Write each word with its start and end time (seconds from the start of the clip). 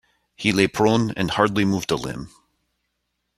He 0.35 0.51
lay 0.51 0.67
prone 0.67 1.11
and 1.11 1.29
hardly 1.29 1.63
moved 1.63 1.91
a 1.91 1.95
limb. 1.95 2.31